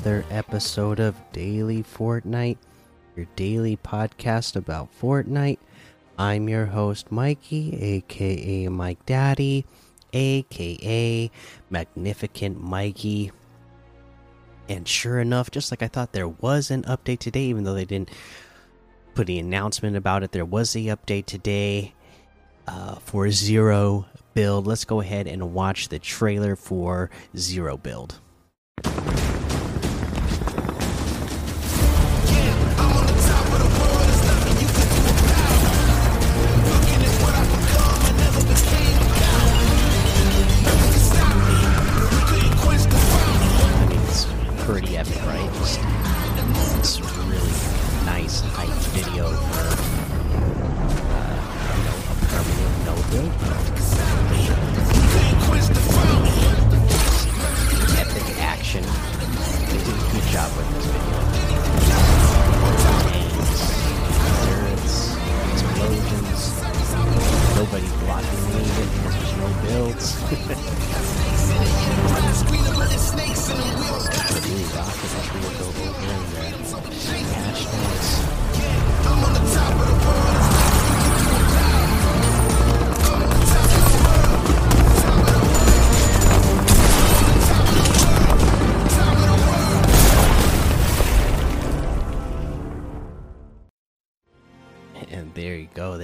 Another 0.00 0.24
episode 0.30 0.98
of 0.98 1.14
Daily 1.30 1.82
Fortnite, 1.82 2.56
your 3.14 3.26
daily 3.36 3.76
podcast 3.76 4.56
about 4.56 4.88
Fortnite. 4.98 5.58
I'm 6.18 6.48
your 6.48 6.64
host, 6.64 7.12
Mikey, 7.12 7.76
aka 7.78 8.68
Mike 8.68 9.04
Daddy, 9.04 9.66
aka 10.14 11.30
Magnificent 11.68 12.58
Mikey. 12.58 13.30
And 14.70 14.88
sure 14.88 15.20
enough, 15.20 15.50
just 15.50 15.70
like 15.70 15.82
I 15.82 15.88
thought, 15.88 16.12
there 16.12 16.28
was 16.28 16.70
an 16.70 16.84
update 16.84 17.18
today, 17.18 17.44
even 17.44 17.64
though 17.64 17.74
they 17.74 17.84
didn't 17.84 18.08
put 19.14 19.26
the 19.26 19.38
announcement 19.38 19.98
about 19.98 20.22
it. 20.22 20.32
There 20.32 20.46
was 20.46 20.74
a 20.74 20.78
update 20.78 21.26
today 21.26 21.92
uh, 22.66 22.94
for 22.94 23.30
Zero 23.30 24.06
Build. 24.32 24.66
Let's 24.66 24.86
go 24.86 25.02
ahead 25.02 25.26
and 25.26 25.52
watch 25.52 25.90
the 25.90 25.98
trailer 25.98 26.56
for 26.56 27.10
Zero 27.36 27.76
Build. 27.76 28.18
Permanent 53.10 53.59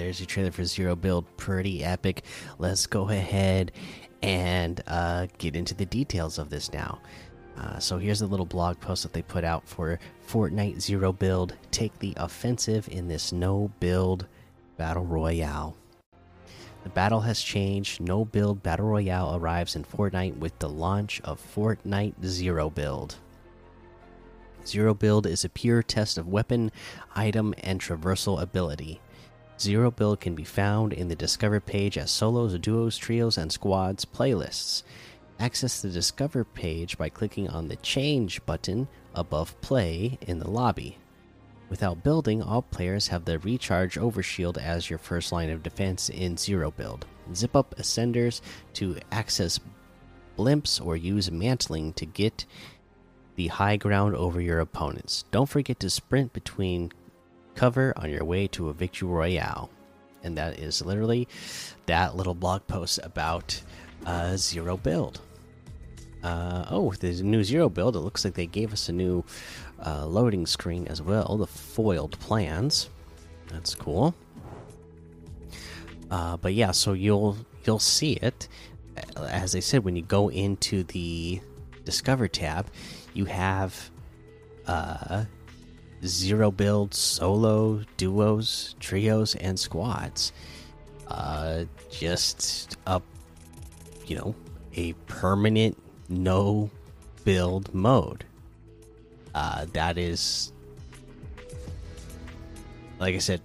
There's 0.07 0.21
your 0.21 0.29
trailer 0.29 0.53
for 0.53 0.65
Zero 0.65 0.95
Build. 0.95 1.25
Pretty 1.37 1.83
epic. 1.83 2.23
Let's 2.61 2.87
go 2.87 3.09
ahead 3.09 3.73
and 4.23 4.81
uh, 4.87 5.27
get 5.39 5.57
into 5.57 5.75
the 5.75 5.85
details 5.85 6.39
of 6.39 6.49
this 6.49 6.73
now. 6.73 7.01
Uh, 7.59 7.81
so 7.81 7.99
here's 7.99 8.21
a 8.23 8.27
little 8.29 8.47
blog 8.47 8.79
post 8.79 9.03
that 9.03 9.12
they 9.12 9.23
put 9.23 9.43
out 9.43 9.67
for 9.67 9.99
Fortnite 10.29 10.81
Zero 10.81 11.12
Build. 11.12 11.55
Take 11.73 11.99
the 11.99 12.15
offensive 12.19 12.89
in 12.89 13.09
this 13.09 13.33
no 13.33 13.72
build 13.81 14.28
battle 14.77 15.05
royale. 15.05 15.77
The 16.84 16.91
battle 16.91 17.22
has 17.22 17.43
changed. 17.43 18.00
No 18.00 18.25
build 18.25 18.62
battle 18.62 18.87
royale 18.87 19.34
arrives 19.34 19.75
in 19.75 19.83
Fortnite 19.83 20.39
with 20.39 20.56
the 20.61 20.69
launch 20.69 21.21
of 21.25 21.45
Fortnite 21.53 22.25
Zero 22.25 22.71
Build. 22.71 23.16
Zero 24.65 24.95
Build 24.95 25.27
is 25.27 25.45
a 25.45 25.49
pure 25.49 25.83
test 25.83 26.16
of 26.16 26.28
weapon, 26.28 26.71
item, 27.16 27.55
and 27.65 27.81
traversal 27.81 28.41
ability. 28.41 29.00
Zero 29.59 29.91
Build 29.91 30.21
can 30.21 30.34
be 30.34 30.44
found 30.44 30.93
in 30.93 31.09
the 31.09 31.17
Discover 31.17 31.61
page 31.61 31.97
as 31.97 32.11
solos, 32.11 32.59
duos, 32.59 32.99
trios, 32.99 33.39
and 33.39 33.50
squads 33.50 34.05
playlists. 34.05 34.83
Access 35.39 35.81
the 35.81 35.89
Discover 35.89 36.44
page 36.44 36.99
by 36.99 37.09
clicking 37.09 37.49
on 37.49 37.69
the 37.69 37.77
Change 37.77 38.45
button 38.45 38.87
above 39.15 39.59
Play 39.62 40.19
in 40.21 40.39
the 40.39 40.50
lobby. 40.50 40.99
Without 41.71 42.05
building, 42.05 42.43
all 42.43 42.62
players 42.62 43.09
have 43.09 43.25
the 43.25 43.39
Recharge 43.39 43.97
Overshield 43.97 44.59
as 44.59 44.91
your 44.91 44.99
first 44.99 45.33
line 45.33 45.50
of 45.50 45.62
defense 45.62 46.11
in 46.11 46.37
Zero 46.37 46.71
Build. 46.71 47.06
Zip 47.34 47.56
up 47.56 47.75
Ascenders 47.77 48.41
to 48.75 48.99
access 49.11 49.59
blimps 50.39 50.84
or 50.84 50.97
use 50.97 51.31
Mantling 51.31 51.95
to 51.95 52.06
get 52.06 52.45
the 53.37 53.49
high 53.49 53.77
ground 53.77 54.15
over 54.15 54.41
your 54.41 54.61
opponents. 54.61 55.25
Don't 55.31 55.49
forget 55.49 55.81
to 55.81 55.91
sprint 55.91 56.33
between 56.33 56.93
cover 57.56 57.93
on 57.97 58.11
your 58.11 58.25
way 58.25 58.47
to 58.49 58.69
a 58.69 58.72
victory 58.72 59.09
royale. 59.09 59.71
And 60.22 60.37
that 60.39 60.59
is 60.59 60.84
literally 60.84 61.27
that 61.87 62.17
little 62.17 62.34
blog 62.34 62.67
post 62.67 63.00
about 63.03 63.61
uh, 64.05 64.37
Zero 64.37 64.77
Build. 64.77 65.21
Uh, 66.22 66.65
oh, 66.71 66.93
a 67.00 67.06
new 67.22 67.43
Zero 67.43 67.69
Build. 67.69 67.97
It 67.97 68.00
looks 68.00 68.25
like 68.25 68.34
they 68.34 68.47
gave 68.47 68.72
us 68.72 68.89
a 68.89 68.93
new 68.93 69.25
uh, 69.84 70.06
loading 70.06 70.47
screen 70.47 70.87
as 70.89 71.03
well. 71.03 71.37
The 71.37 71.47
foiled 71.47 72.19
plans. 72.19 72.91
That's 73.49 73.75
cool. 73.75 74.15
Uh, 76.11 76.37
but 76.37 76.55
yeah, 76.55 76.71
so 76.71 76.93
you'll 76.93 77.37
you'll 77.65 77.78
see 77.81 78.12
it 78.15 78.49
as 79.16 79.55
I 79.55 79.61
said 79.61 79.84
when 79.84 79.97
you 79.97 80.03
go 80.03 80.31
into 80.31 80.84
the 80.84 81.41
Discover 81.84 82.28
tab. 82.28 82.66
You 83.15 83.27
have 83.27 83.91
uh, 84.66 85.25
zero 86.05 86.51
build, 86.51 86.95
solo, 86.95 87.83
duos, 87.97 88.75
trios, 88.81 89.34
and 89.37 89.59
squads. 89.59 90.33
Uh, 91.09 91.65
just 91.91 92.77
a 92.87 93.01
you 94.07 94.17
know 94.17 94.34
a 94.75 94.93
permanent 95.07 95.77
no 96.09 96.71
build 97.25 97.73
mode. 97.75 98.25
Uh, 99.34 99.67
that 99.73 99.99
is 99.99 100.53
like 102.99 103.15
I 103.15 103.19
said. 103.19 103.41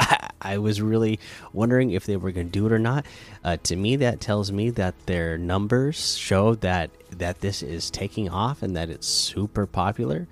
I, 0.40 0.58
was 0.58 0.80
really 0.80 1.18
wondering 1.52 1.90
if 1.90 2.06
they 2.06 2.16
were 2.16 2.30
going 2.30 2.46
to 2.46 2.52
do 2.52 2.66
it 2.66 2.72
or 2.72 2.78
not. 2.78 3.04
Uh, 3.42 3.56
to 3.64 3.74
me, 3.74 3.96
that 3.96 4.20
tells 4.20 4.52
me 4.52 4.70
that 4.70 4.94
their 5.06 5.36
numbers 5.36 6.16
show 6.16 6.54
that 6.56 6.90
that 7.10 7.40
this 7.40 7.62
is 7.64 7.90
taking 7.90 8.30
off 8.30 8.62
and 8.62 8.76
that 8.76 8.90
it's 8.90 9.08
super 9.08 9.66
popular. 9.66 10.28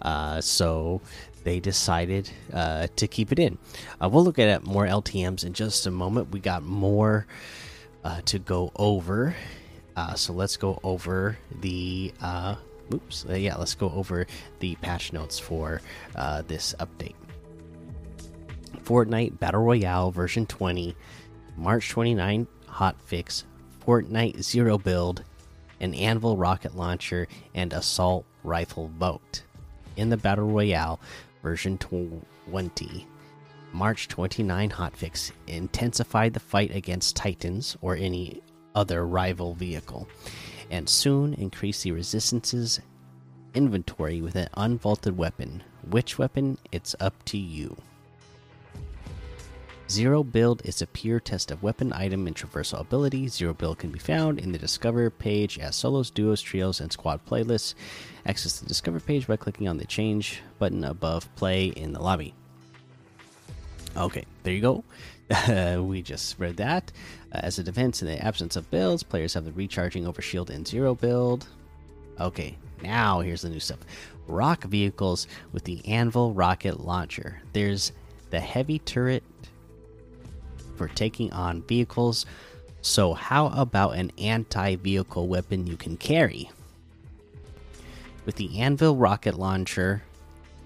Uh, 0.00 0.40
so 0.40 1.00
they 1.44 1.60
decided 1.60 2.30
uh, 2.52 2.86
to 2.96 3.06
keep 3.06 3.32
it 3.32 3.38
in. 3.38 3.58
Uh, 4.00 4.08
we'll 4.08 4.24
look 4.24 4.38
at 4.38 4.64
more 4.64 4.86
LTM's 4.86 5.44
in 5.44 5.52
just 5.52 5.86
a 5.86 5.90
moment. 5.90 6.30
We 6.30 6.40
got 6.40 6.62
more 6.62 7.26
uh, 8.04 8.20
to 8.26 8.38
go 8.38 8.72
over. 8.76 9.34
Uh, 9.96 10.14
so 10.14 10.32
let's 10.32 10.56
go 10.56 10.78
over 10.82 11.36
the. 11.60 12.12
Uh, 12.20 12.56
oops. 12.94 13.26
Yeah, 13.28 13.56
let's 13.56 13.74
go 13.74 13.90
over 13.90 14.26
the 14.60 14.74
patch 14.76 15.12
notes 15.12 15.38
for 15.38 15.80
this 16.46 16.74
update. 16.78 17.14
Fortnite 18.84 19.38
Battle 19.38 19.62
Royale 19.62 20.10
version 20.10 20.44
20, 20.44 20.96
March 21.56 21.88
29 21.90 22.46
hotfix, 22.68 23.44
Fortnite 23.86 24.42
Zero 24.42 24.76
Build, 24.78 25.22
an 25.80 25.94
Anvil 25.94 26.36
rocket 26.36 26.76
launcher, 26.76 27.28
and 27.54 27.72
assault 27.72 28.24
rifle 28.42 28.88
boat. 28.88 29.42
In 29.96 30.08
the 30.08 30.16
Battle 30.16 30.48
Royale 30.48 31.00
version 31.42 31.76
20, 31.78 33.06
March 33.72 34.08
29 34.08 34.70
hotfix 34.70 35.32
intensified 35.46 36.34
the 36.34 36.40
fight 36.40 36.74
against 36.74 37.16
Titans 37.16 37.76
or 37.80 37.96
any 37.96 38.42
other 38.74 39.06
rival 39.06 39.54
vehicle, 39.54 40.08
and 40.70 40.88
soon 40.88 41.34
increase 41.34 41.82
the 41.82 41.92
resistance's 41.92 42.80
inventory 43.54 44.22
with 44.22 44.36
an 44.36 44.48
unvaulted 44.54 45.16
weapon. 45.16 45.62
Which 45.90 46.18
weapon? 46.18 46.58
It's 46.70 46.94
up 47.00 47.22
to 47.26 47.38
you. 47.38 47.76
Zero 49.92 50.24
Build 50.24 50.62
is 50.64 50.80
a 50.80 50.86
pure 50.86 51.20
test 51.20 51.50
of 51.50 51.62
weapon, 51.62 51.92
item, 51.92 52.26
and 52.26 52.34
traversal 52.34 52.80
ability. 52.80 53.28
Zero 53.28 53.52
Build 53.52 53.78
can 53.78 53.90
be 53.90 53.98
found 53.98 54.38
in 54.38 54.50
the 54.50 54.58
Discover 54.58 55.10
page 55.10 55.58
as 55.58 55.76
solos, 55.76 56.08
duos, 56.08 56.40
trios, 56.40 56.80
and 56.80 56.90
squad 56.90 57.20
playlists. 57.26 57.74
Access 58.24 58.58
the 58.58 58.64
Discover 58.64 59.00
page 59.00 59.26
by 59.26 59.36
clicking 59.36 59.68
on 59.68 59.76
the 59.76 59.84
Change 59.84 60.40
button 60.58 60.82
above 60.82 61.28
Play 61.36 61.66
in 61.66 61.92
the 61.92 62.00
lobby. 62.00 62.32
Okay, 63.94 64.24
there 64.44 64.54
you 64.54 64.62
go. 64.62 65.82
we 65.82 66.00
just 66.00 66.38
read 66.38 66.56
that. 66.56 66.90
Uh, 67.30 67.40
as 67.42 67.58
a 67.58 67.62
defense 67.62 68.00
in 68.00 68.08
the 68.08 68.24
absence 68.24 68.56
of 68.56 68.70
builds, 68.70 69.02
players 69.02 69.34
have 69.34 69.44
the 69.44 69.52
recharging 69.52 70.06
over 70.06 70.22
shield 70.22 70.48
in 70.48 70.64
Zero 70.64 70.94
Build. 70.94 71.46
Okay, 72.18 72.56
now 72.82 73.20
here's 73.20 73.42
the 73.42 73.50
new 73.50 73.60
stuff. 73.60 73.80
Rock 74.26 74.64
vehicles 74.64 75.26
with 75.52 75.64
the 75.64 75.86
Anvil 75.86 76.32
rocket 76.32 76.80
launcher. 76.80 77.42
There's 77.52 77.92
the 78.30 78.40
heavy 78.40 78.78
turret 78.78 79.22
for 80.82 80.92
taking 80.96 81.32
on 81.32 81.62
vehicles. 81.62 82.26
So, 82.80 83.14
how 83.14 83.46
about 83.46 83.92
an 83.92 84.10
anti 84.18 84.74
vehicle 84.74 85.28
weapon 85.28 85.64
you 85.64 85.76
can 85.76 85.96
carry? 85.96 86.50
With 88.26 88.34
the 88.34 88.58
Anvil 88.58 88.96
rocket 88.96 89.36
launcher, 89.36 90.02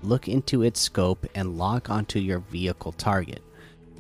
look 0.03 0.27
into 0.27 0.63
its 0.63 0.81
scope 0.81 1.27
and 1.35 1.59
lock 1.59 1.91
onto 1.91 2.19
your 2.19 2.39
vehicle 2.39 2.93
target. 2.93 3.43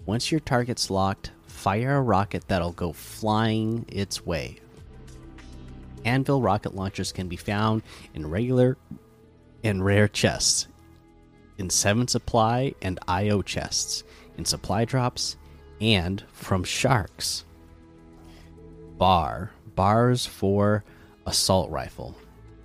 Once 0.06 0.30
your 0.30 0.40
target's 0.40 0.90
locked, 0.90 1.32
fire 1.48 1.96
a 1.96 2.00
rocket 2.00 2.48
that'll 2.48 2.72
go 2.72 2.94
flying 2.94 3.84
its 3.88 4.24
way. 4.24 4.58
Anvil 6.06 6.40
rocket 6.40 6.74
launchers 6.74 7.12
can 7.12 7.28
be 7.28 7.36
found 7.36 7.82
in 8.14 8.30
regular 8.30 8.78
and 9.62 9.84
rare 9.84 10.08
chests, 10.08 10.66
in 11.58 11.68
7 11.68 12.08
supply 12.08 12.74
and 12.80 12.98
IO 13.06 13.42
chests, 13.42 14.02
in 14.38 14.46
supply 14.46 14.86
drops, 14.86 15.36
and 15.80 16.24
from 16.32 16.64
sharks. 16.64 17.44
Bar. 18.98 19.50
Bars 19.74 20.24
for 20.24 20.84
assault 21.26 21.70
rifle. 21.70 22.16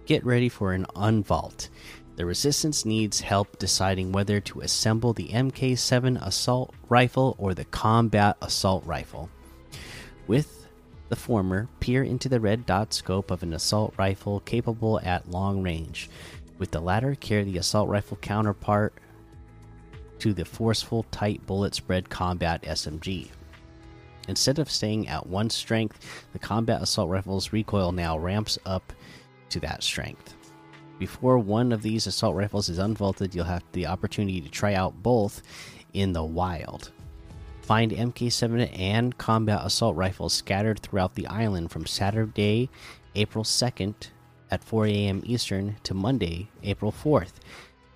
Get 0.05 0.25
ready 0.25 0.49
for 0.49 0.73
an 0.73 0.85
unvault. 0.95 1.67
The 2.15 2.25
Resistance 2.25 2.85
needs 2.85 3.21
help 3.21 3.57
deciding 3.59 4.11
whether 4.11 4.39
to 4.41 4.61
assemble 4.61 5.13
the 5.13 5.29
MK7 5.29 6.25
assault 6.25 6.73
rifle 6.87 7.35
or 7.37 7.53
the 7.53 7.65
combat 7.65 8.37
assault 8.41 8.85
rifle. 8.85 9.29
With 10.27 10.67
the 11.09 11.15
former, 11.15 11.67
peer 11.79 12.03
into 12.03 12.29
the 12.29 12.39
red 12.39 12.65
dot 12.65 12.93
scope 12.93 13.31
of 13.31 13.43
an 13.43 13.53
assault 13.53 13.93
rifle 13.97 14.39
capable 14.41 14.99
at 15.03 15.29
long 15.29 15.61
range. 15.61 16.09
With 16.57 16.71
the 16.71 16.79
latter, 16.79 17.15
carry 17.15 17.43
the 17.43 17.57
assault 17.57 17.89
rifle 17.89 18.17
counterpart 18.17 18.93
to 20.21 20.33
the 20.33 20.45
forceful, 20.45 21.03
tight 21.09 21.43
bullet 21.47 21.73
spread 21.73 22.07
combat 22.07 22.61
SMG. 22.61 23.29
Instead 24.27 24.59
of 24.59 24.69
staying 24.69 25.07
at 25.07 25.25
one 25.25 25.49
strength, 25.49 26.25
the 26.31 26.39
combat 26.39 26.79
assault 26.79 27.09
rifle's 27.09 27.51
recoil 27.51 27.91
now 27.91 28.17
ramps 28.17 28.59
up 28.65 28.93
to 29.49 29.59
that 29.59 29.81
strength. 29.81 30.35
Before 30.99 31.39
one 31.39 31.71
of 31.71 31.81
these 31.81 32.05
assault 32.05 32.35
rifles 32.35 32.69
is 32.69 32.77
unvaulted, 32.77 33.33
you'll 33.33 33.45
have 33.45 33.63
the 33.71 33.87
opportunity 33.87 34.39
to 34.41 34.49
try 34.49 34.75
out 34.75 35.01
both 35.01 35.41
in 35.93 36.13
the 36.13 36.23
wild. 36.23 36.91
Find 37.63 37.91
MK7 37.91 38.77
and 38.77 39.17
combat 39.17 39.65
assault 39.65 39.95
rifles 39.95 40.33
scattered 40.33 40.81
throughout 40.81 41.15
the 41.15 41.25
island 41.25 41.71
from 41.71 41.87
Saturday, 41.87 42.69
April 43.15 43.43
2nd 43.43 43.95
at 44.51 44.63
4 44.63 44.85
a.m. 44.85 45.23
Eastern 45.25 45.77
to 45.81 45.95
Monday, 45.95 46.49
April 46.61 46.91
4th, 46.91 47.33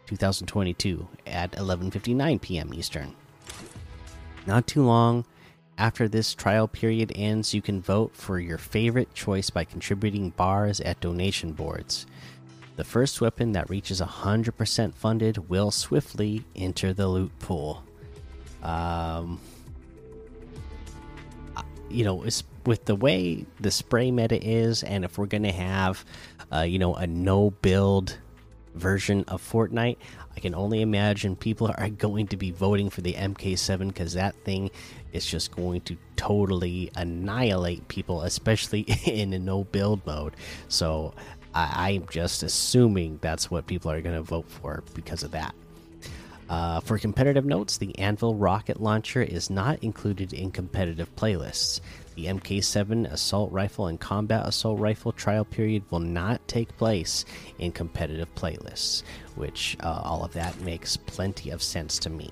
2022 0.08 1.08
at 1.28 1.52
11:59 1.54 2.42
p.m. 2.42 2.74
Eastern. 2.74 3.14
Not 4.46 4.68
too 4.68 4.84
long 4.84 5.26
after 5.78 6.08
this 6.08 6.34
trial 6.34 6.68
period 6.68 7.12
ends, 7.16 7.54
you 7.54 7.62
can 7.62 7.82
vote 7.82 8.16
for 8.16 8.40
your 8.40 8.58
favorite 8.58 9.14
choice 9.14 9.50
by 9.50 9.66
contributing 9.66 10.30
bars 10.32 10.80
at 10.80 11.02
donation 11.02 11.52
boards. 11.52 12.06
The 12.78 12.84
first 12.84 13.20
weapon 13.22 13.54
that 13.54 13.70
reaches 13.70 14.02
100% 14.02 14.94
funded 14.94 15.50
will 15.50 15.72
swiftly 15.72 16.44
enter 16.56 16.94
the 16.94 17.08
loot 17.08 17.38
pool. 17.40 17.84
Um, 18.64 19.40
you 21.90 22.04
know, 22.04 22.26
with 22.66 22.86
the 22.86 22.96
way 22.96 23.46
the 23.60 23.72
spray 23.72 24.12
meta 24.12 24.42
is, 24.42 24.84
and 24.84 25.06
if 25.06 25.18
we're 25.18 25.26
going 25.26 25.44
to 25.44 25.52
have, 25.52 26.04
uh, 26.52 26.62
you 26.62 26.80
know, 26.80 26.96
a 26.96 27.06
no 27.06 27.52
build 27.52 28.18
version 28.76 29.24
of 29.28 29.42
Fortnite, 29.42 29.98
I 30.36 30.40
can 30.40 30.54
only 30.54 30.82
imagine 30.82 31.36
people 31.36 31.74
are 31.78 31.90
going 31.90 32.28
to 32.28 32.38
be 32.38 32.52
voting 32.52 32.90
for 32.90 33.02
the 33.02 33.14
MK7 33.14 33.88
because 33.88 34.14
that 34.14 34.36
thing 34.44 34.70
is 35.14 35.26
just 35.26 35.56
going 35.56 35.82
to 35.82 35.98
totally 36.16 36.92
annihilate 36.96 37.88
people, 37.88 38.22
especially 38.22 38.82
in 39.06 39.34
a 39.34 39.40
no 39.40 39.64
build 39.64 40.06
mode. 40.06 40.36
So 40.68 41.14
I, 41.54 41.92
am 41.92 42.08
just 42.10 42.44
assuming 42.44 43.20
that's 43.22 43.50
what 43.50 43.66
people 43.66 43.90
are 43.90 44.02
going 44.02 44.16
to 44.16 44.22
vote 44.22 44.50
for 44.50 44.84
because 44.94 45.24
of 45.24 45.32
that. 45.32 45.56
Uh, 46.50 46.80
for 46.82 47.00
competitive 47.00 47.46
notes, 47.46 47.78
the 47.78 47.98
Anvil 47.98 48.36
rocket 48.36 48.80
launcher 48.80 49.22
is 49.22 49.50
not 49.50 49.82
included 49.84 50.32
in 50.34 50.52
competitive 50.52 51.16
playlists. 51.16 51.80
The 52.16 52.26
MK7 52.26 53.12
assault 53.12 53.52
rifle 53.52 53.88
and 53.88 54.00
combat 54.00 54.48
assault 54.48 54.80
rifle 54.80 55.12
trial 55.12 55.46
period 55.46 55.84
will 55.90 56.00
not 56.00 56.48
take 56.48 56.78
place 56.78 57.26
in 57.60 57.72
competitive 57.72 58.34
playlists, 58.36 59.04
which 59.36 59.76
uh, 59.82 60.02
all 60.04 60.24
of 60.24 60.34
that 60.34 60.60
makes 60.62 60.96
plenty 60.96 61.50
of 61.50 61.62
sense 61.62 62.00
to 62.00 62.10
me. 62.10 62.32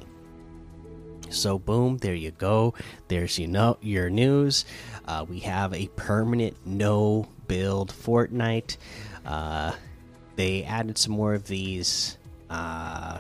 So 1.29 1.57
boom, 1.59 1.97
there 1.97 2.13
you 2.13 2.31
go. 2.31 2.75
There's 3.07 3.39
you 3.39 3.47
know 3.47 3.77
your 3.81 4.09
news. 4.09 4.65
Uh, 5.05 5.25
we 5.27 5.39
have 5.39 5.73
a 5.73 5.87
permanent 5.95 6.55
no 6.65 7.27
build 7.47 7.91
Fortnite. 7.91 8.77
Uh, 9.25 9.73
they 10.35 10.63
added 10.63 10.97
some 10.97 11.13
more 11.13 11.33
of 11.33 11.47
these 11.47 12.17
uh, 12.49 13.19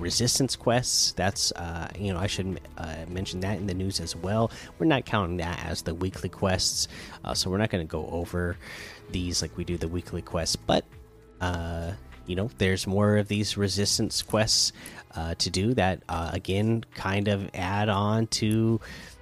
resistance 0.00 0.56
quests. 0.56 1.12
That's 1.12 1.52
uh, 1.52 1.88
you 1.98 2.12
know 2.12 2.18
I 2.18 2.26
should 2.26 2.60
uh, 2.78 2.96
mention 3.08 3.40
that 3.40 3.58
in 3.58 3.66
the 3.66 3.74
news 3.74 4.00
as 4.00 4.16
well. 4.16 4.50
We're 4.78 4.86
not 4.86 5.04
counting 5.04 5.36
that 5.38 5.64
as 5.64 5.82
the 5.82 5.94
weekly 5.94 6.28
quests, 6.28 6.88
uh, 7.24 7.34
so 7.34 7.50
we're 7.50 7.58
not 7.58 7.70
going 7.70 7.86
to 7.86 7.90
go 7.90 8.06
over 8.10 8.56
these 9.10 9.42
like 9.42 9.56
we 9.56 9.64
do 9.64 9.76
the 9.76 9.88
weekly 9.88 10.22
quests. 10.22 10.56
But 10.56 10.84
uh, 11.40 11.92
you 12.26 12.36
know, 12.36 12.50
there's 12.58 12.86
more 12.86 13.16
of 13.16 13.28
these 13.28 13.56
resistance 13.56 14.22
quests 14.22 14.72
uh, 15.14 15.34
to 15.36 15.50
do 15.50 15.74
that. 15.74 16.02
Uh, 16.08 16.30
again, 16.32 16.84
kind 16.94 17.28
of 17.28 17.50
add 17.54 17.88
on 17.88 18.26
to 18.28 18.80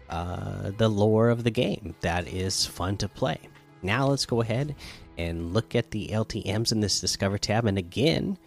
the 0.08 0.88
lore 0.88 1.28
of 1.28 1.44
the 1.44 1.50
game. 1.50 1.94
That 2.00 2.28
is 2.28 2.64
fun 2.64 2.96
to 2.98 3.08
play. 3.08 3.38
Now 3.82 4.08
let's 4.08 4.26
go 4.26 4.40
ahead 4.40 4.74
and 5.18 5.52
look 5.52 5.74
at 5.74 5.90
the 5.90 6.08
LTMs 6.08 6.72
in 6.72 6.80
this 6.80 7.00
Discover 7.00 7.38
tab. 7.38 7.66
And 7.66 7.76
again, 7.76 8.38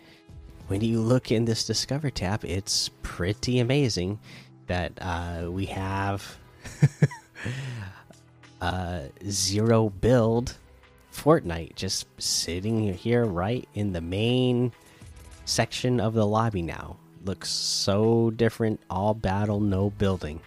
when 0.72 0.80
you 0.80 1.02
look 1.02 1.32
in 1.32 1.44
this 1.44 1.66
Discover 1.66 2.12
tab, 2.12 2.46
it's 2.46 2.92
pretty 3.04 3.60
amazing 3.60 4.20
that 4.68 4.94
uh, 5.02 5.52
we 5.52 5.66
have 5.66 6.38
uh, 8.62 9.02
zero 9.28 9.90
build 9.90 10.56
Fortnite 11.12 11.76
just 11.76 12.08
sitting 12.20 12.94
here 12.94 13.26
right 13.26 13.68
in 13.74 13.92
the 13.92 14.00
main 14.00 14.72
section 15.44 16.00
of 16.00 16.14
the 16.14 16.26
lobby 16.26 16.62
now. 16.62 16.96
Looks 17.26 17.50
so 17.50 18.32
different. 18.32 18.80
All 18.90 19.14
battle, 19.14 19.60
no 19.60 19.90
building. 19.90 20.40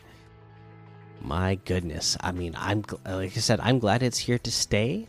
My 1.20 1.56
goodness. 1.66 2.16
I 2.22 2.32
mean, 2.32 2.54
I'm 2.56 2.82
like 3.04 3.36
I 3.36 3.40
said, 3.40 3.60
I'm 3.60 3.78
glad 3.78 4.02
it's 4.02 4.16
here 4.16 4.38
to 4.38 4.50
stay. 4.50 5.06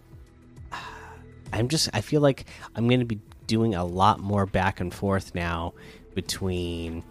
I'm 1.54 1.70
just 1.70 1.89
I 1.94 2.01
feel 2.01 2.20
like 2.20 2.48
I'm 2.75 2.89
going 2.89 3.00
to 3.00 3.06
be 3.06 3.22
doing 3.48 3.75
a 3.75 3.84
lot 3.84 4.20
more 4.20 4.46
back 4.46 4.80
and 4.80 4.94
forth 4.94 5.36
now 5.36 5.74
between 6.14 7.04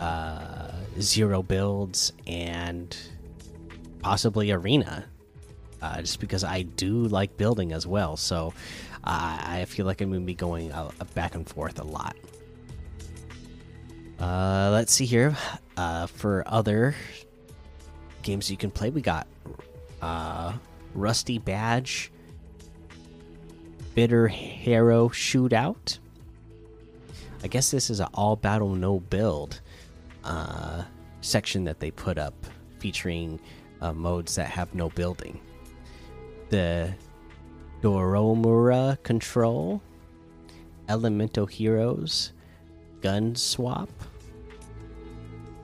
uh, 0.00 0.72
zero 1.00 1.42
builds 1.42 2.12
and 2.26 2.96
possibly 4.00 4.50
arena 4.50 5.04
uh, 5.82 6.00
just 6.00 6.20
because 6.20 6.44
I 6.44 6.62
do 6.62 7.04
like 7.04 7.36
building 7.36 7.72
as 7.72 7.86
well. 7.86 8.16
So 8.16 8.52
uh, 9.04 9.38
I 9.42 9.64
feel 9.66 9.86
like 9.86 10.00
I'm 10.00 10.10
going 10.10 10.22
to 10.22 10.26
be 10.26 10.34
going 10.34 10.72
back 11.14 11.34
and 11.34 11.48
forth 11.48 11.80
a 11.80 11.84
lot. 11.84 12.16
Uh, 14.18 14.70
let's 14.72 14.92
see 14.92 15.06
here. 15.06 15.36
Uh, 15.76 16.06
for 16.06 16.42
other 16.46 16.94
games 18.22 18.50
you 18.50 18.56
can 18.56 18.70
play, 18.70 18.90
we 18.90 19.00
got 19.00 19.28
uh, 20.02 20.52
Rusty 20.94 21.38
Badge 21.38 22.10
Bitter 23.98 24.28
Hero 24.28 25.08
Shootout. 25.08 25.98
I 27.42 27.48
guess 27.48 27.72
this 27.72 27.90
is 27.90 27.98
an 27.98 28.06
all 28.14 28.36
battle 28.36 28.76
no 28.76 29.00
build 29.00 29.60
uh, 30.22 30.84
section 31.20 31.64
that 31.64 31.80
they 31.80 31.90
put 31.90 32.16
up 32.16 32.46
featuring 32.78 33.40
uh, 33.80 33.92
modes 33.92 34.36
that 34.36 34.50
have 34.50 34.72
no 34.72 34.88
building. 34.90 35.40
The 36.48 36.94
Doromura 37.82 39.02
Control, 39.02 39.82
Elemental 40.88 41.46
Heroes, 41.46 42.30
Gun 43.00 43.34
Swap, 43.34 43.90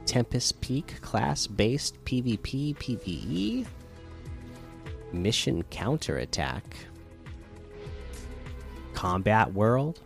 Tempest 0.07 0.61
Peak 0.61 1.01
class 1.03 1.47
based 1.47 2.05
PvP 2.05 2.77
PvE, 2.79 3.65
Mission 5.13 5.63
Counterattack. 5.71 6.65
Combat 8.95 9.53
World, 9.53 10.01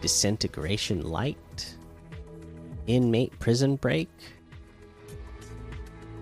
Disintegration 0.00 1.02
Light, 1.02 1.76
Inmate 2.86 3.36
Prison 3.38 3.76
Break, 3.76 4.08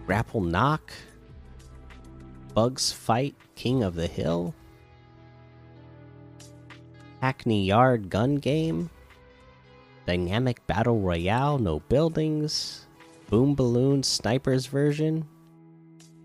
Grapple 0.06 0.40
Knock, 0.40 0.92
Bugs 2.54 2.90
Fight 2.90 3.34
King 3.54 3.82
of 3.82 3.94
the 3.94 4.06
Hill, 4.06 4.54
Hackney 7.20 7.64
Yard 7.64 8.08
Gun 8.08 8.36
Game, 8.36 8.90
Dynamic 10.06 10.66
Battle 10.66 11.00
Royale 11.00 11.58
No 11.58 11.80
Buildings, 11.80 12.86
Boom 13.28 13.54
Balloon 13.54 14.02
Snipers 14.02 14.66
version, 14.66 15.26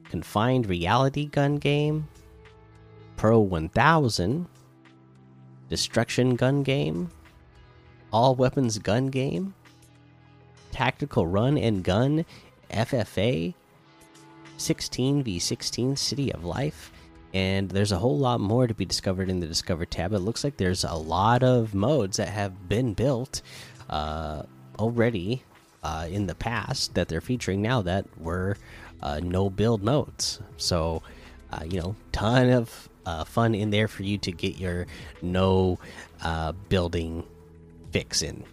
Confined 0.05 0.67
Reality 0.67 1.25
Gun 1.25 1.57
Game, 1.57 2.07
Pro 3.23 3.39
1000, 3.39 4.47
destruction 5.69 6.35
gun 6.35 6.61
game, 6.61 7.09
all 8.11 8.35
weapons 8.35 8.77
gun 8.79 9.07
game, 9.07 9.53
tactical 10.71 11.25
run 11.25 11.57
and 11.57 11.85
gun, 11.85 12.25
FFA, 12.69 13.53
16 14.57 15.23
v 15.23 15.39
16 15.39 15.95
City 15.95 16.33
of 16.33 16.43
Life, 16.43 16.91
and 17.33 17.69
there's 17.71 17.93
a 17.93 17.97
whole 17.97 18.17
lot 18.17 18.41
more 18.41 18.67
to 18.67 18.73
be 18.73 18.83
discovered 18.83 19.29
in 19.29 19.39
the 19.39 19.47
Discover 19.47 19.85
tab. 19.85 20.11
It 20.11 20.19
looks 20.19 20.43
like 20.43 20.57
there's 20.57 20.83
a 20.83 20.93
lot 20.93 21.43
of 21.43 21.73
modes 21.73 22.17
that 22.17 22.27
have 22.27 22.67
been 22.67 22.93
built 22.93 23.41
uh, 23.89 24.43
already 24.77 25.43
uh, 25.81 26.07
in 26.11 26.27
the 26.27 26.35
past 26.35 26.93
that 26.95 27.07
they're 27.07 27.21
featuring 27.21 27.61
now 27.61 27.83
that 27.83 28.05
were 28.19 28.57
uh, 29.01 29.21
no 29.23 29.49
build 29.49 29.81
modes. 29.81 30.41
So, 30.57 31.03
uh, 31.53 31.63
you 31.63 31.79
know, 31.79 31.95
ton 32.11 32.49
of 32.49 32.89
uh, 33.05 33.23
fun 33.23 33.55
in 33.55 33.69
there 33.69 33.87
for 33.87 34.03
you 34.03 34.17
to 34.19 34.31
get 34.31 34.57
your 34.57 34.87
no 35.21 35.79
uh, 36.21 36.51
building 36.69 37.23
fix 37.91 38.21
in. 38.21 38.43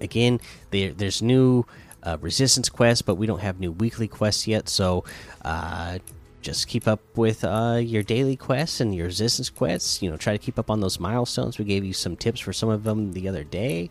Again, 0.00 0.40
there, 0.70 0.92
there's 0.92 1.22
new 1.22 1.64
uh, 2.02 2.18
resistance 2.20 2.68
quests, 2.68 3.02
but 3.02 3.14
we 3.14 3.26
don't 3.26 3.40
have 3.40 3.60
new 3.60 3.72
weekly 3.72 4.08
quests 4.08 4.46
yet. 4.46 4.68
So 4.68 5.04
uh, 5.42 5.98
just 6.42 6.68
keep 6.68 6.86
up 6.86 7.00
with 7.16 7.44
uh, 7.44 7.80
your 7.82 8.02
daily 8.02 8.36
quests 8.36 8.80
and 8.80 8.94
your 8.94 9.06
resistance 9.06 9.48
quests. 9.48 10.02
You 10.02 10.10
know, 10.10 10.16
try 10.16 10.32
to 10.32 10.38
keep 10.38 10.58
up 10.58 10.70
on 10.70 10.80
those 10.80 11.00
milestones. 11.00 11.58
We 11.58 11.64
gave 11.64 11.84
you 11.84 11.92
some 11.92 12.16
tips 12.16 12.40
for 12.40 12.52
some 12.52 12.68
of 12.68 12.84
them 12.84 13.12
the 13.12 13.28
other 13.28 13.44
day. 13.44 13.90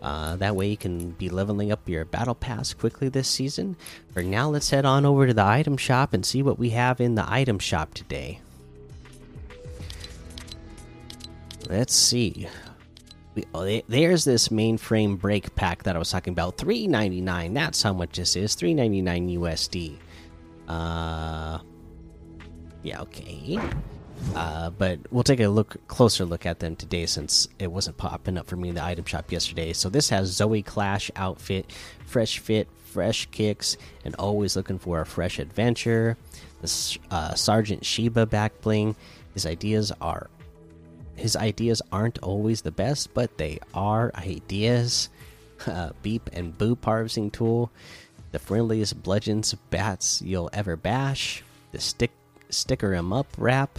Uh, 0.00 0.36
that 0.36 0.54
way 0.54 0.68
you 0.68 0.76
can 0.76 1.10
be 1.12 1.28
leveling 1.28 1.72
up 1.72 1.88
your 1.88 2.04
battle 2.04 2.34
pass 2.34 2.72
quickly 2.72 3.08
this 3.08 3.28
season. 3.28 3.76
For 4.12 4.22
now, 4.22 4.48
let's 4.48 4.70
head 4.70 4.84
on 4.84 5.04
over 5.04 5.26
to 5.26 5.34
the 5.34 5.44
item 5.44 5.76
shop 5.76 6.12
and 6.12 6.24
see 6.24 6.42
what 6.42 6.58
we 6.58 6.70
have 6.70 7.00
in 7.00 7.16
the 7.16 7.24
item 7.28 7.58
shop 7.58 7.94
today. 7.94 8.40
Let's 11.66 11.94
see. 11.94 12.48
We, 13.34 13.44
oh, 13.54 13.80
there's 13.88 14.24
this 14.24 14.48
mainframe 14.48 15.18
break 15.18 15.54
pack 15.54 15.82
that 15.84 15.96
I 15.96 15.98
was 15.98 16.10
talking 16.10 16.32
about. 16.32 16.56
Three 16.56 16.86
ninety 16.86 17.20
nine. 17.20 17.54
That's 17.54 17.82
how 17.82 17.92
much 17.92 18.16
this 18.16 18.36
is. 18.36 18.54
Three 18.54 18.74
ninety 18.74 19.02
nine 19.02 19.28
USD. 19.28 19.98
Uh, 20.66 21.58
yeah, 22.82 23.00
okay. 23.02 23.58
Uh, 24.34 24.70
but 24.70 24.98
we'll 25.10 25.22
take 25.22 25.40
a 25.40 25.48
look 25.48 25.76
closer 25.86 26.24
look 26.24 26.44
at 26.44 26.58
them 26.58 26.74
today 26.76 27.06
since 27.06 27.48
it 27.58 27.70
wasn't 27.70 27.96
popping 27.96 28.36
up 28.36 28.46
for 28.46 28.56
me 28.56 28.70
in 28.70 28.74
the 28.74 28.84
item 28.84 29.04
shop 29.04 29.30
yesterday. 29.30 29.72
So 29.72 29.88
this 29.88 30.08
has 30.10 30.28
Zoe 30.28 30.62
Clash 30.62 31.10
outfit, 31.16 31.72
fresh 32.04 32.38
fit, 32.38 32.68
fresh 32.84 33.26
kicks, 33.30 33.76
and 34.04 34.14
always 34.16 34.56
looking 34.56 34.78
for 34.78 35.00
a 35.00 35.06
fresh 35.06 35.38
adventure. 35.38 36.16
The 36.60 36.98
uh, 37.10 37.34
Sergeant 37.34 37.84
Sheba 37.84 38.26
back 38.26 38.60
bling. 38.60 38.96
His 39.34 39.46
ideas 39.46 39.92
are 40.00 40.28
his 41.18 41.36
ideas 41.36 41.82
aren't 41.92 42.18
always 42.20 42.62
the 42.62 42.70
best, 42.70 43.12
but 43.12 43.36
they 43.38 43.58
are 43.74 44.12
ideas. 44.14 45.08
Uh, 45.66 45.90
beep 46.02 46.30
and 46.32 46.56
boop 46.56 46.84
harvesting 46.84 47.32
tool, 47.32 47.68
the 48.30 48.38
friendliest 48.38 49.02
bludgeons 49.02 49.52
bats 49.70 50.22
you'll 50.22 50.48
ever 50.52 50.76
bash, 50.76 51.42
the 51.72 51.80
stick 51.80 52.12
sticker 52.48 52.94
em 52.94 53.12
up 53.12 53.26
wrap, 53.36 53.76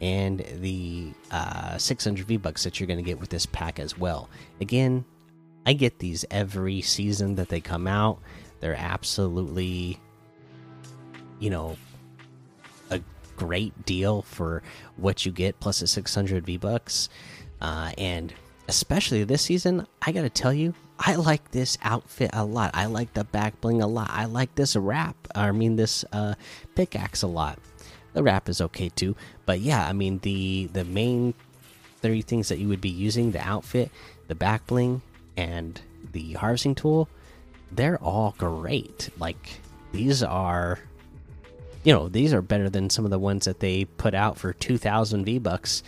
and 0.00 0.42
the 0.60 1.12
uh, 1.30 1.76
600 1.76 2.26
V 2.26 2.38
bucks 2.38 2.64
that 2.64 2.80
you're 2.80 2.86
going 2.86 2.98
to 2.98 3.04
get 3.04 3.20
with 3.20 3.28
this 3.28 3.44
pack 3.44 3.78
as 3.78 3.98
well. 3.98 4.30
Again, 4.62 5.04
I 5.66 5.74
get 5.74 5.98
these 5.98 6.24
every 6.30 6.80
season 6.80 7.34
that 7.34 7.50
they 7.50 7.60
come 7.60 7.86
out. 7.86 8.18
They're 8.60 8.74
absolutely, 8.74 10.00
you 11.38 11.50
know, 11.50 11.76
great 13.42 13.84
deal 13.84 14.22
for 14.22 14.62
what 14.96 15.26
you 15.26 15.32
get 15.32 15.58
plus 15.60 15.82
a 15.82 15.86
600 15.86 16.46
V 16.46 16.56
bucks. 16.56 17.08
Uh, 17.60 17.92
and 17.98 18.32
especially 18.68 19.24
this 19.24 19.42
season, 19.42 19.86
I 20.00 20.12
gotta 20.12 20.30
tell 20.30 20.52
you, 20.52 20.74
I 20.98 21.16
like 21.16 21.50
this 21.50 21.76
outfit 21.82 22.30
a 22.32 22.44
lot. 22.44 22.70
I 22.74 22.86
like 22.86 23.12
the 23.14 23.24
back 23.24 23.60
bling 23.60 23.82
a 23.82 23.86
lot. 23.86 24.10
I 24.10 24.26
like 24.26 24.54
this 24.54 24.76
wrap. 24.76 25.16
I 25.34 25.50
mean, 25.50 25.76
this 25.76 26.04
uh, 26.12 26.34
pickaxe 26.74 27.22
a 27.22 27.26
lot. 27.26 27.58
The 28.12 28.22
wrap 28.22 28.48
is 28.48 28.60
okay 28.60 28.88
too, 28.90 29.16
but 29.46 29.60
yeah, 29.60 29.88
I 29.88 29.94
mean 29.94 30.18
the 30.18 30.68
the 30.72 30.84
main 30.84 31.32
three 32.02 32.20
things 32.20 32.48
that 32.48 32.58
you 32.58 32.68
would 32.68 32.80
be 32.80 32.90
using: 32.90 33.32
the 33.32 33.40
outfit, 33.40 33.90
the 34.28 34.34
back 34.34 34.66
bling, 34.66 35.00
and 35.36 35.80
the 36.12 36.34
harvesting 36.34 36.74
tool. 36.74 37.08
They're 37.72 37.98
all 37.98 38.34
great. 38.36 39.08
Like 39.18 39.60
these 39.92 40.22
are 40.22 40.78
you 41.84 41.92
know 41.92 42.08
these 42.08 42.32
are 42.32 42.42
better 42.42 42.68
than 42.70 42.90
some 42.90 43.04
of 43.04 43.10
the 43.10 43.18
ones 43.18 43.44
that 43.44 43.60
they 43.60 43.84
put 43.84 44.14
out 44.14 44.38
for 44.38 44.52
2000 44.52 45.24
v 45.24 45.38
bucks 45.38 45.82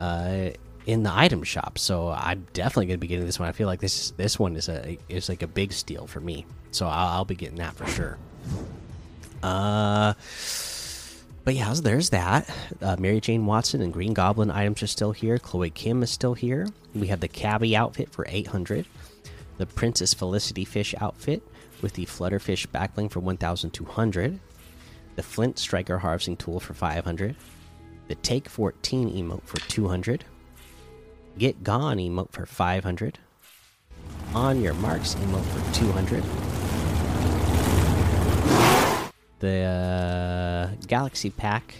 uh, 0.00 0.50
in 0.86 1.02
the 1.02 1.12
item 1.12 1.42
shop 1.42 1.78
so 1.78 2.08
i'm 2.10 2.46
definitely 2.52 2.86
going 2.86 2.98
to 2.98 3.00
be 3.00 3.06
getting 3.06 3.26
this 3.26 3.38
one 3.38 3.48
i 3.48 3.52
feel 3.52 3.66
like 3.66 3.80
this 3.80 4.10
this 4.12 4.38
one 4.38 4.56
is 4.56 4.68
a 4.68 4.98
is 5.08 5.28
like 5.28 5.42
a 5.42 5.46
big 5.46 5.72
steal 5.72 6.06
for 6.06 6.20
me 6.20 6.46
so 6.70 6.86
i'll, 6.86 7.08
I'll 7.08 7.24
be 7.24 7.34
getting 7.34 7.58
that 7.58 7.74
for 7.74 7.86
sure 7.86 8.18
uh 9.42 10.14
but 11.48 11.54
yeah, 11.54 11.72
there's 11.80 12.10
that. 12.10 12.46
Uh, 12.82 12.96
Mary 12.98 13.22
Jane 13.22 13.46
Watson 13.46 13.80
and 13.80 13.90
Green 13.90 14.12
Goblin 14.12 14.50
items 14.50 14.82
are 14.82 14.86
still 14.86 15.12
here. 15.12 15.38
Chloe 15.38 15.70
Kim 15.70 16.02
is 16.02 16.10
still 16.10 16.34
here. 16.34 16.68
We 16.94 17.06
have 17.06 17.20
the 17.20 17.28
Cabby 17.28 17.74
outfit 17.74 18.10
for 18.10 18.26
800. 18.28 18.84
The 19.56 19.64
Princess 19.64 20.12
Felicity 20.12 20.66
Fish 20.66 20.94
outfit 21.00 21.42
with 21.80 21.94
the 21.94 22.04
Flutterfish 22.04 22.66
backbling 22.66 23.10
for 23.10 23.20
1,200 23.20 24.40
the 25.18 25.22
Flint 25.24 25.58
Striker 25.58 25.98
harvesting 25.98 26.36
tool 26.36 26.60
for 26.60 26.74
500, 26.74 27.34
the 28.06 28.14
Take 28.14 28.48
14 28.48 29.10
emote 29.10 29.42
for 29.42 29.58
200, 29.68 30.24
Get 31.36 31.64
Gone 31.64 31.96
emote 31.96 32.30
for 32.30 32.46
500, 32.46 33.18
On 34.32 34.62
Your 34.62 34.74
Marks 34.74 35.16
emote 35.16 35.42
for 35.42 35.74
200, 35.74 36.22
the 39.40 39.62
uh, 39.64 40.86
Galaxy 40.86 41.30
Pack, 41.30 41.74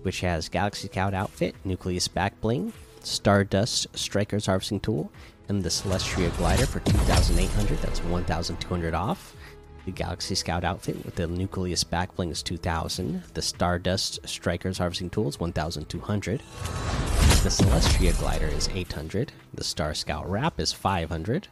which 0.00 0.20
has 0.20 0.48
Galaxy 0.48 0.88
Scout 0.88 1.12
outfit, 1.12 1.54
Nucleus 1.66 2.08
back 2.08 2.40
bling, 2.40 2.72
Stardust 3.02 3.86
Striker's 3.94 4.46
harvesting 4.46 4.80
tool, 4.80 5.12
and 5.50 5.62
the 5.62 5.68
Celestria 5.68 6.34
glider 6.38 6.64
for 6.64 6.80
2,800. 6.80 7.76
That's 7.80 8.02
1,200 8.02 8.94
off 8.94 9.36
the 9.84 9.92
Galaxy 9.92 10.34
Scout 10.34 10.64
outfit 10.64 11.04
with 11.04 11.16
the 11.16 11.26
Nucleus 11.26 11.84
backbling 11.84 12.30
is 12.30 12.42
2000. 12.42 13.22
The 13.34 13.42
Stardust 13.42 14.20
Strikers 14.26 14.78
harvesting 14.78 15.10
tool 15.10 15.28
is 15.28 15.40
1200. 15.40 16.40
The 16.40 17.48
Celestria 17.48 18.16
glider 18.18 18.46
is 18.46 18.68
800. 18.72 19.32
The 19.54 19.64
Star 19.64 19.94
Scout 19.94 20.30
wrap 20.30 20.60
is 20.60 20.72
500. 20.72 21.48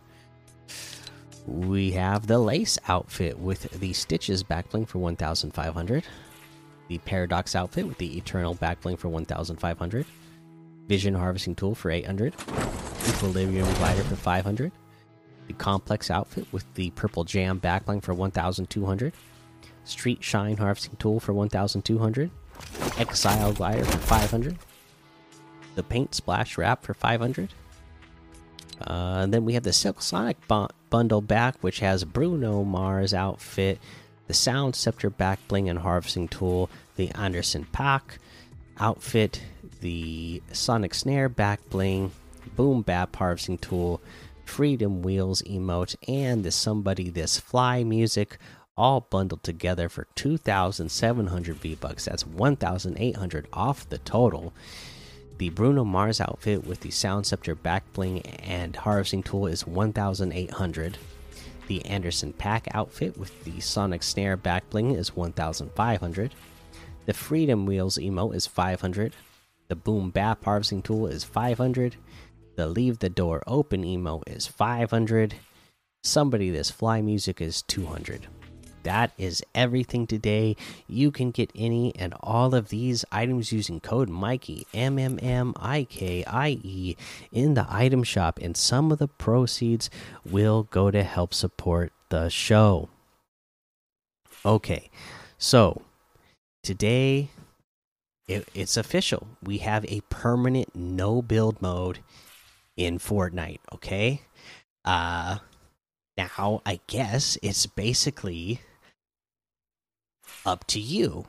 We 1.47 1.93
have 1.93 2.27
the 2.27 2.39
Lace 2.39 2.79
outfit 2.87 3.39
with 3.39 3.81
the 3.81 3.93
Stitches 3.93 4.45
backbling 4.45 4.87
for 4.87 4.99
1500. 4.99 6.05
The 6.89 6.99
Paradox 6.99 7.57
outfit 7.57 7.87
with 7.89 7.99
the 7.99 8.17
Eternal 8.17 8.55
backbling 8.55 8.99
for 8.99 9.09
1500. 9.09 10.07
Vision 10.87 11.15
harvesting 11.15 11.57
tool 11.57 11.75
for 11.75 11.91
800. 11.91 12.35
Equilibrium 13.09 13.73
glider 13.75 14.03
for 14.05 14.17
500 14.17 14.71
the 15.51 15.57
complex 15.65 16.13
outfit 16.13 16.47
with 16.53 16.65
the 16.75 16.91
purple 16.91 17.25
jam 17.25 17.59
backbling 17.59 18.01
for 18.01 18.15
1200 18.15 19.13
street 19.83 20.23
shine 20.23 20.57
harvesting 20.57 20.95
tool 20.97 21.19
for 21.19 21.33
1200 21.33 22.31
exile 22.99 23.53
glider 23.53 23.85
for 23.85 23.99
500 23.99 24.57
the 25.75 25.83
paint 25.83 26.15
splash 26.15 26.57
wrap 26.57 26.85
for 26.85 26.95
500 26.95 27.53
uh, 28.83 28.93
and 29.23 29.35
then 29.35 29.45
we 29.45 29.55
have 29.55 29.65
the 29.65 29.73
silk 29.73 30.01
sonic 30.01 30.37
bundle 30.89 31.21
back 31.21 31.57
which 31.63 31.81
has 31.81 32.05
bruno 32.05 32.63
mars 32.63 33.13
outfit 33.13 33.81
the 34.29 34.35
sound 34.35 34.77
scepter 34.77 35.11
back 35.11 35.41
bling 35.49 35.69
and 35.69 35.81
harvesting 35.81 36.29
tool 36.29 36.71
the 36.95 37.11
anderson 37.17 37.67
.paak 37.73 38.19
outfit 38.79 39.43
the 39.81 40.41
sonic 40.53 40.95
snare 40.95 41.29
back 41.29 41.59
bling 41.71 42.13
boom 42.55 42.83
bap 42.83 43.17
harvesting 43.17 43.59
tool 43.59 44.01
Freedom 44.51 45.01
Wheels 45.01 45.43
emote, 45.43 45.95
and 46.09 46.43
the 46.43 46.51
Somebody 46.51 47.09
This 47.09 47.39
Fly 47.39 47.85
music 47.85 48.37
all 48.77 49.03
bundled 49.09 49.45
together 49.45 49.89
for 49.89 50.09
2,700 50.17 51.57
V 51.57 51.77
bucks. 51.77 52.07
That's 52.07 52.27
1,800 52.27 53.47
off 53.53 53.89
the 53.89 53.99
total. 53.99 54.53
The 55.39 55.51
Bruno 55.51 55.85
Mars 55.85 56.21
outfit 56.21 56.67
with 56.67 56.81
the 56.81 56.91
Sound 56.91 57.27
Scepter 57.27 57.55
back 57.55 57.91
bling 57.93 58.23
and 58.23 58.75
harvesting 58.75 59.23
tool 59.23 59.47
is 59.47 59.69
1,800. 59.69 60.99
The 61.69 61.87
Anderson 61.87 62.33
.Paak 62.33 62.67
outfit 62.75 63.17
with 63.17 63.45
the 63.45 63.61
Sonic 63.61 64.03
Snare 64.03 64.37
back 64.37 64.69
bling 64.69 64.91
is 64.91 65.15
1,500. 65.15 66.35
The 67.07 67.15
Freedom 67.15 67.67
Wheels 67.67 67.99
emote 67.99 68.35
is 68.35 68.49
500. 68.49 69.15
The 69.69 69.77
Boom 69.77 70.11
Bap 70.11 70.45
harvesting 70.45 70.83
tool 70.83 71.07
is 71.07 71.23
500. 71.23 71.95
The 72.61 72.67
leave 72.69 72.99
the 72.99 73.09
door 73.09 73.43
open 73.47 73.85
emo 73.85 74.21
is 74.27 74.47
500. 74.47 75.35
Somebody 76.05 76.51
this 76.51 76.71
fly 76.71 77.01
music 77.01 77.41
is 77.41 77.63
200. 77.63 78.27
that 78.83 79.13
is 79.17 79.43
everything 79.55 80.07
today. 80.07 80.57
You 80.87 81.11
can 81.11 81.31
get 81.31 81.51
any 81.55 81.97
and 81.97 82.13
all 82.21 82.55
of 82.55 82.69
these 82.69 83.03
items 83.11 83.51
using 83.51 83.81
code 83.81 84.11
Mikey 84.11 84.67
M 84.75 84.99
M 84.99 85.19
M 85.23 85.55
I 85.57 85.85
K 85.85 86.23
I 86.27 86.61
E 86.63 86.97
in 87.33 87.55
the 87.55 87.67
item 87.71 88.03
shop, 88.03 88.39
and 88.43 88.55
some 88.55 88.93
of 88.93 88.99
the 88.99 89.09
proceeds 89.09 89.89
will 90.23 90.65
go 90.65 90.91
to 90.91 91.03
help 91.03 91.33
support 91.33 91.95
the 92.11 92.29
show. 92.29 92.91
Okay, 94.45 94.91
so 95.39 95.81
today 96.63 97.31
it, 98.29 98.47
it's 98.55 98.77
official. 98.77 99.29
We 99.43 99.59
have 99.59 99.87
a 99.87 100.03
permanent 100.11 100.77
no 100.77 101.23
build 101.23 101.63
mode 101.63 102.01
in 102.81 102.99
Fortnite. 102.99 103.61
Okay, 103.75 104.23
uh, 104.87 105.37
now 106.17 106.63
I 106.65 106.81
guess 106.87 107.37
it's 107.43 107.67
basically 107.67 108.61
up 110.47 110.67
to 110.69 110.81
you. 110.81 111.27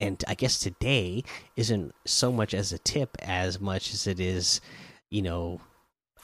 And 0.00 0.24
I 0.26 0.34
guess 0.34 0.58
today 0.58 1.24
isn't 1.56 1.94
so 2.06 2.32
much 2.32 2.54
as 2.54 2.72
a 2.72 2.78
tip 2.78 3.16
as 3.20 3.60
much 3.60 3.92
as 3.92 4.06
it 4.06 4.18
is, 4.18 4.60
you 5.10 5.20
know, 5.20 5.60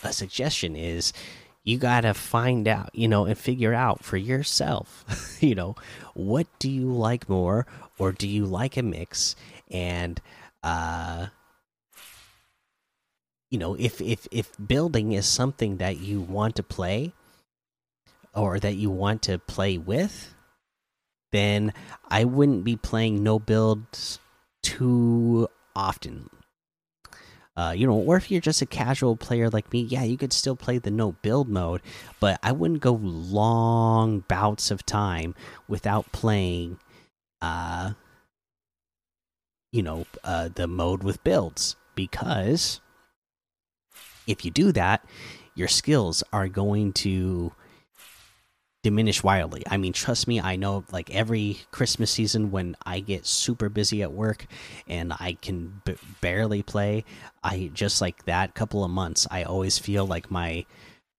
a 0.03 0.13
suggestion 0.15 0.75
is 0.75 1.13
you 1.63 1.77
got 1.77 2.01
to 2.01 2.15
find 2.15 2.67
out, 2.67 2.89
you 2.95 3.07
know, 3.07 3.27
and 3.27 3.37
figure 3.37 3.75
out 3.75 4.03
for 4.03 4.17
yourself, 4.17 5.37
you 5.41 5.55
know, 5.55 5.77
what 6.15 6.47
do 6.59 6.71
you 6.71 6.91
like 6.91 7.29
more 7.29 7.67
or 7.99 8.13
do 8.13 8.27
you 8.27 8.47
like 8.47 8.79
a 8.79 8.83
mix 8.83 9.37
and 9.71 10.21
uh 10.63 11.27
you 13.51 13.59
know, 13.59 13.75
if 13.75 14.01
if 14.01 14.27
if 14.31 14.53
building 14.65 15.13
is 15.13 15.27
something 15.27 15.79
that 15.79 15.99
you 15.99 16.21
want 16.21 16.57
to 16.57 16.63
play 16.63 17.13
or 18.35 18.61
that 18.61 18.75
you 18.75 18.91
want 18.91 19.23
to 19.23 19.39
play 19.39 19.79
with, 19.79 20.35
then 21.33 21.73
I 22.09 22.25
wouldn't 22.25 22.65
be 22.65 22.77
playing 22.77 23.23
no 23.23 23.39
builds 23.39 24.19
too 24.63 25.49
often. 25.75 26.29
Uh, 27.57 27.73
you 27.73 27.89
know, 27.89 27.95
or 27.95 28.17
if 28.17 28.31
you're 28.31 28.41
just 28.41 28.63
a 28.63 28.67
casual 28.67 29.17
player 29.17 29.51
like 29.51 29.73
me, 29.73 29.81
yeah, 29.81 30.05
you 30.05 30.17
could 30.17 30.33
still 30.33 30.55
play 30.55 30.79
the 30.79 30.93
no 30.93 31.13
build 31.13 31.49
mode, 31.49 31.83
but 32.21 32.39
I 32.41 32.53
wouldn't 32.53 32.81
go 32.81 32.93
long 32.93 34.21
bouts 34.29 34.71
of 34.71 34.87
time 34.87 35.35
without 35.67 36.13
playing, 36.13 36.79
uh, 37.43 37.95
you 39.73 39.83
know, 39.83 40.07
uh, 40.23 40.51
the 40.55 40.69
mode 40.69 41.03
with 41.03 41.25
builds 41.25 41.75
because 41.97 42.81
if 44.29 44.45
you 44.45 44.51
do 44.53 44.71
that, 44.73 45.05
your 45.55 45.69
skills 45.69 46.23
are 46.33 46.47
going 46.47 46.93
to 46.93 47.53
diminish 48.85 49.25
wildly. 49.25 49.65
I 49.69 49.77
mean, 49.77 49.93
trust 49.93 50.29
me, 50.29 50.41
I 50.41 50.55
know 50.55 50.85
like 50.93 51.13
every 51.13 51.59
Christmas 51.73 52.13
season 52.13 52.53
when 52.53 52.77
I 52.87 53.01
get 53.01 53.27
super 53.27 53.69
busy 53.69 54.03
at 54.03 54.13
work 54.13 54.47
and 54.87 55.13
I 55.13 55.37
can 55.43 55.83
barely 56.21 56.63
play, 56.63 57.05
I 57.43 57.71
just 57.75 58.01
like 58.01 58.25
that 58.27 58.55
couple 58.55 58.85
of 58.85 58.91
months, 58.91 59.27
I 59.31 59.43
always 59.43 59.79
feel 59.79 60.07
like 60.07 60.31
my 60.31 60.65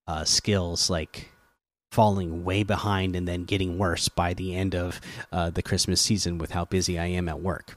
uh, 0.06 0.24
skills 0.24 0.88
like 0.88 1.28
falling 1.92 2.44
way 2.44 2.62
behind 2.62 3.14
and 3.14 3.28
then 3.28 3.44
getting 3.44 3.76
worse 3.76 4.08
by 4.08 4.32
the 4.32 4.54
end 4.54 4.74
of 4.74 5.00
uh, 5.32 5.50
the 5.50 5.62
Christmas 5.62 6.00
season 6.00 6.38
with 6.38 6.52
how 6.52 6.64
busy 6.64 6.98
I 6.98 7.06
am 7.06 7.28
at 7.28 7.40
work. 7.40 7.76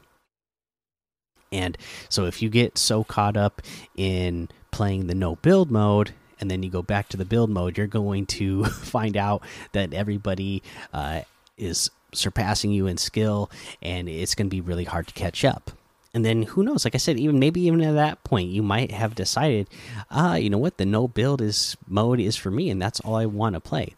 And 1.51 1.77
so 2.09 2.25
if 2.25 2.41
you 2.41 2.49
get 2.49 2.77
so 2.77 3.03
caught 3.03 3.37
up 3.37 3.61
in 3.95 4.49
playing 4.73 5.07
the 5.07 5.15
no 5.15 5.38
build 5.38 5.71
mode 5.71 6.12
and 6.39 6.51
then 6.51 6.62
you 6.62 6.69
go 6.69 6.81
back 6.81 7.07
to 7.07 7.15
the 7.15 7.23
build 7.23 7.49
mode, 7.49 7.77
you're 7.77 7.88
going 7.88 8.25
to 8.25 8.65
find 8.65 9.15
out 9.15 9.43
that 9.71 9.93
everybody 9.93 10.62
uh, 10.93 11.21
is 11.57 11.89
surpassing 12.12 12.71
you 12.71 12.86
in 12.86 12.97
skill, 12.97 13.49
and 13.81 14.09
it's 14.09 14.36
going 14.36 14.47
to 14.47 14.55
be 14.55 14.59
really 14.59 14.83
hard 14.83 15.07
to 15.07 15.13
catch 15.13 15.45
up. 15.45 15.71
And 16.13 16.25
then 16.25 16.43
who 16.43 16.63
knows? 16.63 16.86
Like 16.86 16.95
I 16.95 16.99
said, 16.99 17.17
even 17.17 17.39
maybe 17.39 17.62
even 17.62 17.81
at 17.81 17.95
that 17.95 18.23
point, 18.25 18.49
you 18.49 18.62
might 18.62 18.91
have 18.91 19.15
decided, 19.15 19.69
ah, 20.12 20.36
you 20.36 20.49
know 20.49 20.57
what, 20.57 20.77
the 20.77 20.86
no 20.86 21.07
build 21.07 21.41
is 21.41 21.77
mode 21.88 22.19
is 22.19 22.36
for 22.36 22.51
me, 22.51 22.69
and 22.69 22.81
that's 22.81 22.99
all 22.99 23.15
I 23.15 23.25
want 23.25 23.55
to 23.55 23.62
play. 23.62 23.95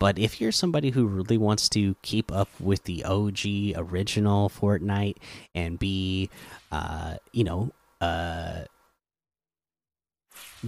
But 0.00 0.18
if 0.18 0.40
you're 0.40 0.52
somebody 0.52 0.90
who 0.90 1.06
really 1.06 1.38
wants 1.38 1.68
to 1.70 1.94
keep 2.02 2.30
up 2.32 2.48
with 2.60 2.84
the 2.84 3.04
OG 3.04 3.76
original 3.76 4.48
Fortnite 4.48 5.16
and 5.54 5.78
be, 5.78 6.28
uh, 6.70 7.16
you 7.32 7.44
know, 7.44 7.70
uh, 8.00 8.64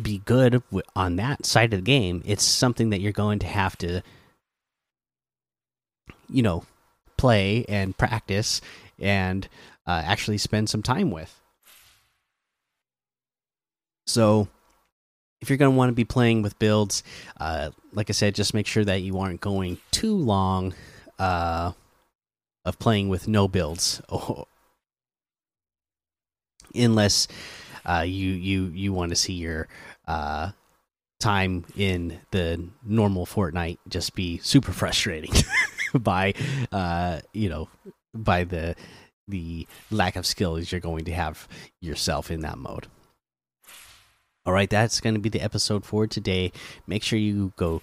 be 0.01 0.19
good 0.25 0.63
on 0.95 1.17
that 1.17 1.47
side 1.47 1.73
of 1.73 1.81
the 1.81 1.85
game, 1.85 2.23
it's 2.25 2.45
something 2.45 2.91
that 2.91 3.01
you're 3.01 3.13
going 3.13 3.39
to 3.41 3.47
have 3.47 3.77
to, 3.79 4.03
you 6.29 6.43
know, 6.43 6.65
play 7.17 7.65
and 7.69 7.97
practice 7.97 8.61
and 8.99 9.49
uh, 9.87 10.03
actually 10.05 10.39
spend 10.39 10.69
some 10.69 10.83
time 10.83 11.11
with. 11.11 11.41
So, 14.07 14.49
if 15.41 15.49
you're 15.49 15.59
going 15.59 15.73
to 15.73 15.77
want 15.77 15.91
to 15.91 15.95
be 15.95 16.05
playing 16.05 16.43
with 16.43 16.59
builds, 16.59 17.03
uh, 17.39 17.71
like 17.93 18.11
I 18.11 18.13
said, 18.13 18.35
just 18.35 18.55
make 18.55 18.67
sure 18.67 18.85
that 18.85 19.03
you 19.03 19.19
aren't 19.19 19.41
going 19.41 19.79
too 19.91 20.15
long 20.15 20.75
uh, 21.19 21.73
of 22.65 22.79
playing 22.79 23.09
with 23.09 23.27
no 23.27 23.49
builds, 23.49 24.03
unless 26.75 27.27
uh, 27.91 28.03
you 28.03 28.31
you 28.31 28.67
you 28.67 28.93
want 28.93 29.11
to 29.11 29.17
see 29.17 29.33
your 29.33 29.67
uh, 30.07 30.51
time 31.19 31.65
in 31.77 32.21
the 32.31 32.69
normal 32.85 33.27
Fortnite 33.27 33.79
just 33.89 34.15
be 34.15 34.39
super 34.39 34.73
frustrating 34.73 35.33
by 35.95 36.35
uh, 36.71 37.21
you 37.33 37.49
know 37.49 37.69
by 38.15 38.45
the 38.45 38.77
the 39.27 39.67
lack 39.91 40.17
of 40.17 40.27
skills 40.27 40.71
you're 40.71 40.81
going 40.81 41.05
to 41.05 41.13
have 41.13 41.49
yourself 41.81 42.31
in 42.31 42.41
that 42.41 42.59
mode. 42.59 42.87
All 44.47 44.53
right, 44.53 44.71
that's 44.71 45.01
going 45.01 45.15
to 45.15 45.21
be 45.21 45.29
the 45.29 45.43
episode 45.43 45.85
for 45.85 46.07
today. 46.07 46.53
Make 46.87 47.03
sure 47.03 47.19
you 47.19 47.53
go 47.57 47.83